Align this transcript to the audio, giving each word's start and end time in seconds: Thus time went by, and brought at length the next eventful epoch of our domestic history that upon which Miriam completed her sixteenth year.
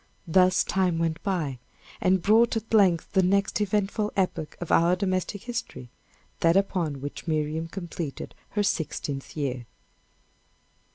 Thus 0.25 0.63
time 0.63 0.97
went 0.97 1.21
by, 1.21 1.59
and 2.01 2.23
brought 2.23 2.57
at 2.57 2.73
length 2.73 3.11
the 3.13 3.21
next 3.21 3.61
eventful 3.61 4.11
epoch 4.17 4.57
of 4.59 4.71
our 4.71 4.95
domestic 4.95 5.43
history 5.43 5.89
that 6.39 6.57
upon 6.57 7.01
which 7.01 7.27
Miriam 7.27 7.67
completed 7.67 8.33
her 8.57 8.63
sixteenth 8.63 9.37
year. 9.37 9.67